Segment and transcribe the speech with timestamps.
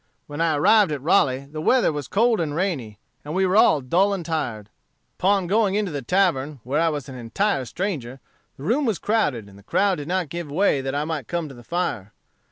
[0.25, 3.81] "When I arrived at Raleigh the weather was cold and rainy, and we were all
[3.81, 4.71] dull and tired.
[5.19, 8.19] Upon going into the tavern, where I was an entire stranger,
[8.57, 11.47] the room was crowded, and the crowd did not give way that I might come
[11.49, 12.13] to the fire.